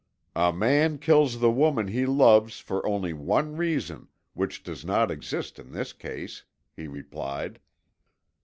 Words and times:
"A 0.35 0.51
man 0.51 0.97
kills 0.97 1.39
the 1.39 1.51
woman 1.51 1.87
he 1.89 2.07
loves 2.07 2.59
for 2.59 2.83
only 2.87 3.13
one 3.13 3.55
reason, 3.55 4.07
which 4.33 4.63
does 4.63 4.83
not 4.83 5.11
exist 5.11 5.59
in 5.59 5.73
this 5.73 5.93
case," 5.93 6.43
he 6.75 6.87
replied. 6.87 7.59